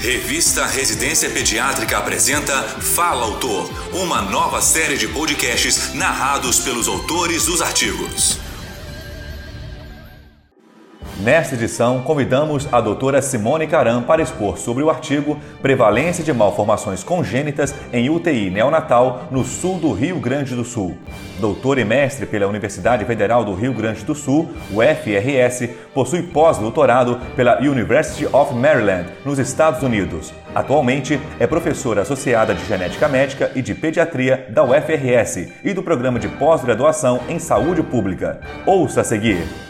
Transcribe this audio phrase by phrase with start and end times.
[0.00, 7.62] Revista Residência Pediátrica apresenta Fala Autor, uma nova série de podcasts narrados pelos autores dos
[7.62, 8.45] artigos.
[11.18, 17.02] Nesta edição, convidamos a doutora Simone Caram para expor sobre o artigo Prevalência de Malformações
[17.02, 20.94] Congênitas em UTI Neonatal no sul do Rio Grande do Sul.
[21.40, 27.60] Doutor e mestre pela Universidade Federal do Rio Grande do Sul, UFRS, possui pós-doutorado pela
[27.60, 30.34] University of Maryland, nos Estados Unidos.
[30.54, 36.18] Atualmente é professora associada de Genética Médica e de Pediatria da UFRS e do Programa
[36.18, 38.38] de Pós-Graduação em Saúde Pública.
[38.66, 39.65] Ouça a seguir.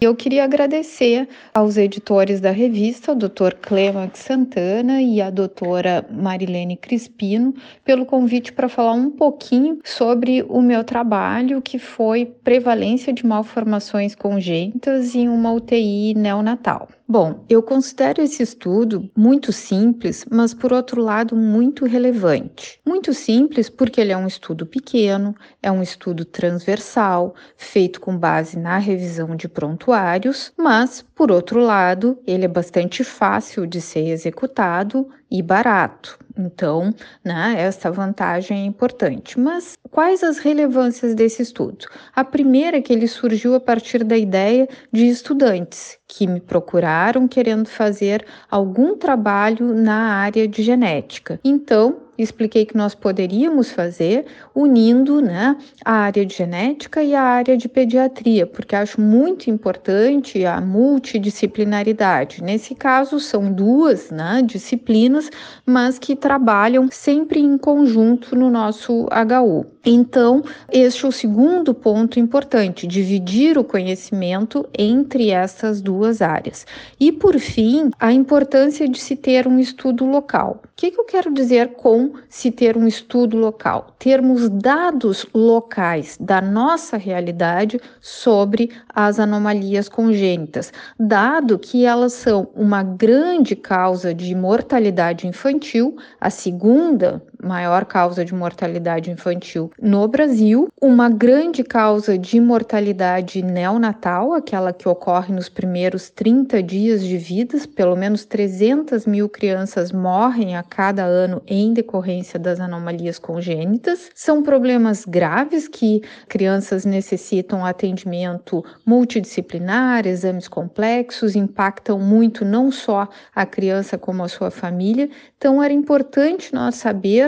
[0.00, 3.54] Eu queria agradecer aos editores da revista, o Dr.
[3.62, 7.54] Clemax Santana e a doutora Marilene Crispino,
[7.84, 14.16] pelo convite para falar um pouquinho sobre o meu trabalho, que foi prevalência de malformações
[14.16, 16.88] congênitas em uma UTI neonatal.
[17.06, 22.80] Bom, eu considero esse estudo muito simples, mas por outro lado muito relevante.
[22.84, 28.58] Muito simples porque ele é um estudo pequeno, é um estudo transversal, feito com base
[28.58, 29.48] na revisão de
[29.84, 36.18] prontuários, mas por outro lado, ele é bastante fácil de ser executado e barato.
[36.36, 36.92] Então,
[37.24, 39.38] né, essa vantagem é importante.
[39.38, 41.86] Mas quais as relevâncias desse estudo?
[42.16, 47.28] A primeira é que ele surgiu a partir da ideia de estudantes que me procuraram
[47.28, 51.38] querendo fazer algum trabalho na área de genética.
[51.44, 57.56] Então, expliquei que nós poderíamos fazer unindo né, a área de genética e a área
[57.56, 62.42] de pediatria, porque acho muito importante a multidisciplinaridade.
[62.42, 65.28] Nesse caso, são duas né, disciplinas,
[65.66, 69.66] mas que trabalham sempre em conjunto no nosso HU.
[69.86, 76.66] Então, este é o segundo ponto importante: dividir o conhecimento entre essas duas áreas.
[76.98, 80.62] E, por fim, a importância de se ter um estudo local.
[80.64, 83.94] O que, que eu quero dizer com se ter um estudo local?
[83.98, 92.82] Termos dados locais da nossa realidade sobre as anomalias congênitas, dado que elas são uma
[92.82, 101.08] grande causa de mortalidade infantil, a segunda maior causa de mortalidade infantil no Brasil, uma
[101.08, 107.94] grande causa de mortalidade neonatal, aquela que ocorre nos primeiros 30 dias de vida, pelo
[107.96, 114.10] menos 300 mil crianças morrem a cada ano em decorrência das anomalias congênitas.
[114.14, 123.44] São problemas graves que crianças necessitam atendimento multidisciplinar, exames complexos, impactam muito não só a
[123.44, 125.08] criança como a sua família.
[125.36, 126.76] Então, era importante nós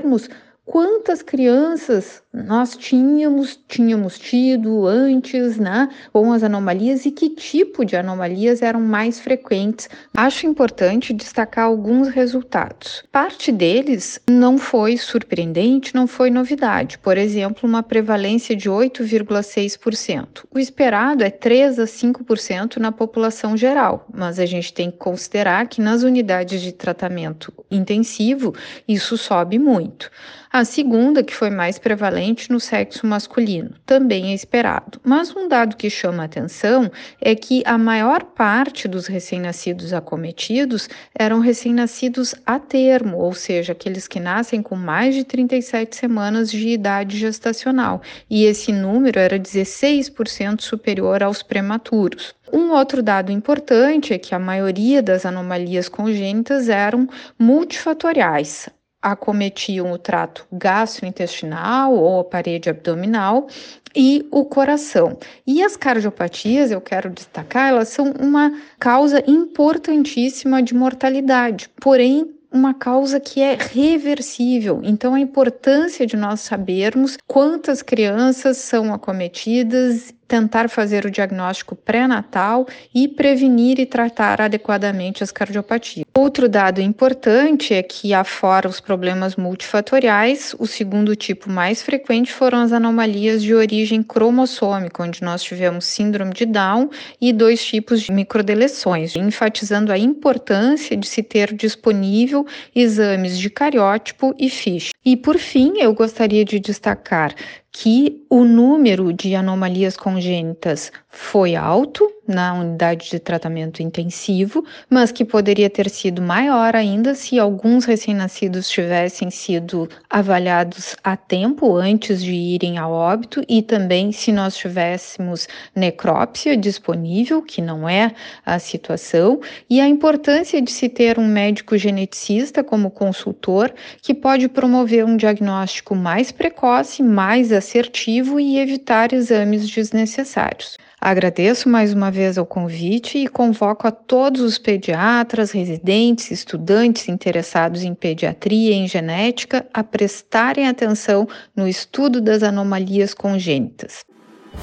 [0.07, 0.31] sabermos
[0.67, 7.97] quantas crianças nós tínhamos, tínhamos tido antes, né, com as anomalias e que tipo de
[7.97, 9.89] anomalias eram mais frequentes.
[10.15, 13.03] Acho importante destacar alguns resultados.
[13.11, 16.99] Parte deles não foi surpreendente, não foi novidade.
[16.99, 20.45] Por exemplo, uma prevalência de 8,6%.
[20.51, 25.69] O esperado é 3 a 5% na população geral, mas a gente tem que considerar
[25.69, 28.55] que nas unidades de tratamento intensivo
[28.87, 30.11] isso sobe muito.
[30.57, 34.99] A segunda, que foi mais prevalente no sexo masculino, também é esperado.
[35.05, 36.91] Mas um dado que chama atenção
[37.21, 44.09] é que a maior parte dos recém-nascidos acometidos eram recém-nascidos a termo, ou seja, aqueles
[44.09, 48.01] que nascem com mais de 37 semanas de idade gestacional,
[48.31, 52.35] e esse número era 16% superior aos prematuros.
[52.51, 57.07] Um outro dado importante é que a maioria das anomalias congênitas eram
[57.39, 58.71] multifatoriais
[59.13, 63.47] acometiam o trato gastrointestinal ou a parede abdominal
[63.95, 65.17] e o coração.
[65.47, 72.75] E as cardiopatias, eu quero destacar, elas são uma causa importantíssima de mortalidade, porém uma
[72.75, 74.81] causa que é reversível.
[74.83, 82.67] Então, a importância de nós sabermos quantas crianças são acometidas tentar fazer o diagnóstico pré-natal
[82.95, 86.05] e prevenir e tratar adequadamente as cardiopatias.
[86.17, 92.59] Outro dado importante é que, afora os problemas multifatoriais, o segundo tipo mais frequente foram
[92.59, 96.91] as anomalias de origem cromossômica, onde nós tivemos síndrome de Down
[97.21, 104.35] e dois tipos de microdeleções, enfatizando a importância de se ter disponível exames de cariótipo
[104.39, 104.91] e FISH.
[105.05, 107.35] E por fim, eu gostaria de destacar
[107.79, 115.25] que o número de anomalias congênitas foi alto na unidade de tratamento intensivo, mas que
[115.25, 122.33] poderia ter sido maior ainda se alguns recém-nascidos tivessem sido avaliados a tempo antes de
[122.33, 128.13] irem ao óbito e também se nós tivéssemos necrópsia disponível, que não é
[128.45, 129.41] a situação,
[129.71, 133.73] e a importância de se ter um médico geneticista como consultor
[134.03, 140.77] que pode promover um diagnóstico mais precoce, mais assertivo e evitar exames desnecessários.
[141.07, 147.85] Agradeço mais uma vez o convite e convoco a todos os pediatras, residentes, estudantes interessados
[147.85, 154.01] em pediatria e em genética a prestarem atenção no estudo das anomalias congênitas.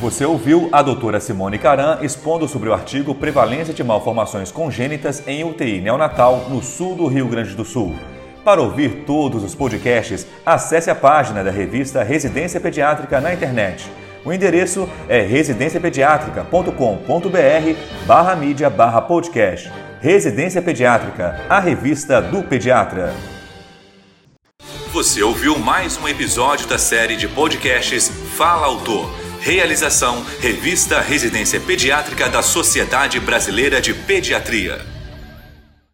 [0.01, 5.45] Você ouviu a doutora Simone Caran expondo sobre o artigo Prevalência de Malformações Congênitas em
[5.45, 7.95] UTI Neonatal no sul do Rio Grande do Sul.
[8.43, 13.89] Para ouvir todos os podcasts, acesse a página da revista Residência Pediátrica na internet
[14.25, 19.71] o endereço é residenciapediatrica.com.br barra mídia barra podcast.
[19.99, 23.13] Residência Pediátrica, a revista do pediatra.
[24.91, 29.11] Você ouviu mais um episódio da série de podcasts Fala Autor.
[29.39, 34.92] Realização Revista Residência Pediátrica da Sociedade Brasileira de Pediatria.